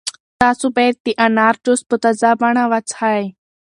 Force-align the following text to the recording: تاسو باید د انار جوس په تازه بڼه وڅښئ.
تاسو 0.41 0.65
باید 0.75 0.95
د 1.05 1.07
انار 1.25 1.55
جوس 1.63 1.81
په 1.89 1.95
تازه 2.03 2.29
بڼه 2.41 2.63
وڅښئ. 2.71 3.23